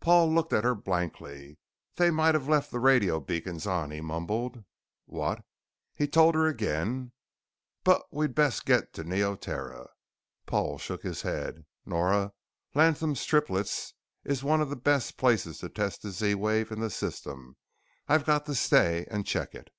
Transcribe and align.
Paul 0.00 0.30
looked 0.34 0.52
at 0.52 0.62
her 0.62 0.74
blankly. 0.74 1.56
"They 1.96 2.10
might 2.10 2.34
have 2.34 2.46
left 2.50 2.70
the 2.70 2.78
radio 2.78 3.18
beacons 3.18 3.66
on," 3.66 3.90
he 3.90 4.02
mumbled. 4.02 4.62
"What?" 5.06 5.42
He 5.94 6.06
told 6.06 6.34
her 6.34 6.46
again. 6.46 7.12
"But 7.82 8.02
we'd 8.12 8.34
best 8.34 8.66
get 8.66 8.92
to 8.92 9.04
Neoterra." 9.04 9.88
Paul 10.44 10.76
shook 10.76 11.02
his 11.02 11.22
head. 11.22 11.64
"Nora, 11.86 12.34
Latham's 12.74 13.24
Triplets 13.24 13.94
is 14.22 14.44
one 14.44 14.60
of 14.60 14.68
the 14.68 14.76
best 14.76 15.16
places 15.16 15.60
to 15.60 15.70
test 15.70 16.02
this 16.02 16.18
Z 16.18 16.34
wave 16.34 16.70
in 16.70 16.80
the 16.80 16.90
system. 16.90 17.56
I've 18.06 18.26
got 18.26 18.44
to 18.44 18.54
stay 18.54 19.06
and 19.10 19.26
check 19.26 19.54
it." 19.54 19.70